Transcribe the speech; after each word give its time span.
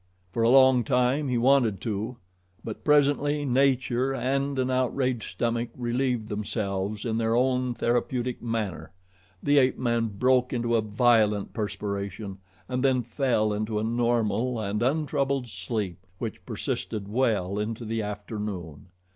For 0.31 0.41
a 0.41 0.49
long 0.49 0.83
time 0.83 1.27
he 1.27 1.37
wanted 1.37 1.79
to; 1.81 2.17
but 2.63 2.83
presently 2.83 3.45
nature 3.45 4.15
and 4.15 4.57
an 4.57 4.71
outraged 4.71 5.29
stomach 5.29 5.69
relieved 5.77 6.27
themselves 6.27 7.05
in 7.05 7.19
their 7.19 7.35
own 7.35 7.75
therapeutic 7.75 8.41
manner, 8.41 8.93
the 9.43 9.59
ape 9.59 9.77
man 9.77 10.07
broke 10.07 10.53
into 10.53 10.75
a 10.75 10.81
violent 10.81 11.53
perspiration 11.53 12.39
and 12.67 12.81
then 12.83 13.03
fell 13.03 13.53
into 13.53 13.77
a 13.77 13.83
normal 13.83 14.59
and 14.59 14.81
untroubled 14.81 15.47
sleep 15.47 15.99
which 16.17 16.43
persisted 16.47 17.07
well 17.07 17.59
into 17.59 17.85
the 17.85 18.01
afternoon. 18.01 18.87